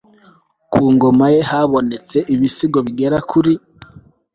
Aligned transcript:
ku 0.71 0.81
ngoma 0.93 1.25
ye 1.33 1.41
habonetse 1.49 2.17
ibisigo 2.33 2.79
bigera 2.85 3.17
kuri 3.29 3.53